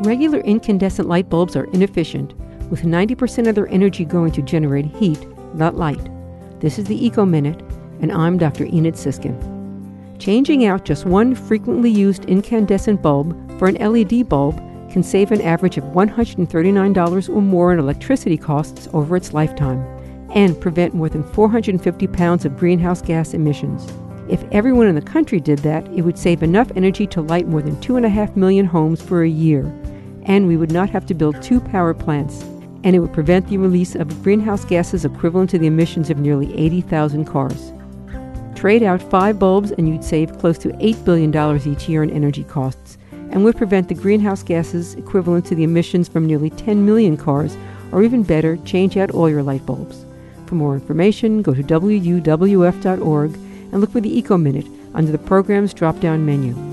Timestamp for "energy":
3.68-4.06, 26.74-27.06, 42.10-42.44